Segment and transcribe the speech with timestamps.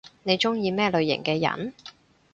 [0.23, 1.75] 你中意咩類型嘅人？